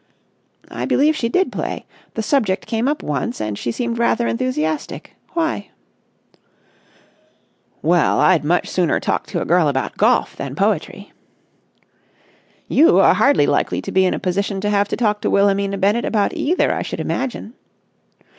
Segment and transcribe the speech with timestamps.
[0.71, 1.85] "I believe she did play.
[2.15, 5.15] The subject came up once and she seemed rather enthusiastic.
[5.33, 5.69] Why?"
[7.83, 11.11] "Well, I'd much sooner talk to a girl about golf than poetry."
[12.67, 15.77] "You are hardly likely to be in a position to have to talk to Wilhelmina
[15.77, 17.53] Bennett about either, I should imagine."